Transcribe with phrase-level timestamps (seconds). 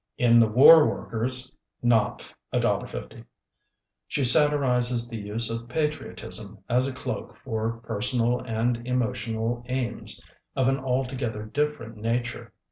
[0.17, 1.51] In The War Workers
[1.83, 3.23] (Knopf; $1.50),
[4.07, 10.19] she satirizes the use of patriotism as a cloak for personal and emotional aims
[10.55, 12.51] of an altogether different nature.